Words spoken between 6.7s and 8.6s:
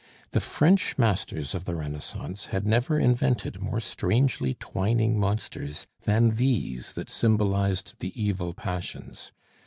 that symbolized the evil